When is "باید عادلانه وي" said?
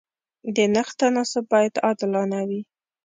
1.53-2.61